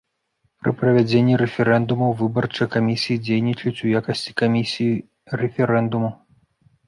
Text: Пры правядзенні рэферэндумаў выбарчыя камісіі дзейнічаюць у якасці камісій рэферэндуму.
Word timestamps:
Пры 0.61 0.71
правядзенні 0.77 1.33
рэферэндумаў 1.41 2.15
выбарчыя 2.21 2.67
камісіі 2.75 3.17
дзейнічаюць 3.27 3.83
у 3.89 3.93
якасці 3.99 4.31
камісій 4.41 4.91
рэферэндуму. 5.43 6.09